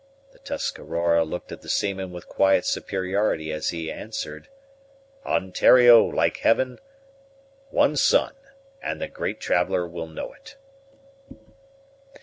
The 0.33 0.39
Tuscarora 0.39 1.23
looked 1.23 1.51
at 1.51 1.61
the 1.61 1.69
seaman 1.69 2.09
with 2.11 2.27
quiet 2.27 2.65
superiority 2.65 3.51
as 3.51 3.69
he 3.69 3.91
answered, 3.91 4.47
"Ontario, 5.27 6.03
like 6.03 6.37
heaven; 6.37 6.79
one 7.69 7.95
sun, 7.95 8.33
and 8.81 8.99
the 8.99 9.07
great 9.07 9.39
traveller 9.39 9.87
will 9.87 10.07
know 10.07 10.33
it." 10.33 10.55